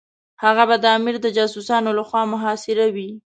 [0.43, 3.09] هغه به د امیر د جاسوسانو لخوا محاصره وي.